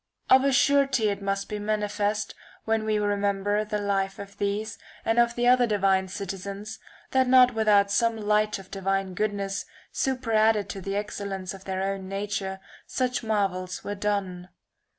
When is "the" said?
3.63-3.77, 5.35-5.45, 8.71-8.79, 10.81-10.95